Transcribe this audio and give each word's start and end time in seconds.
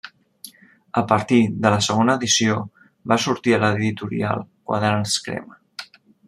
A 1.01 1.03
partir 1.11 1.37
de 1.65 1.71
la 1.75 1.79
segona 1.87 2.15
edició 2.21 2.55
va 3.13 3.19
sortir 3.27 3.55
a 3.59 3.61
l’editorial 3.65 4.43
Quaderns 4.73 5.21
Crema. 5.29 5.61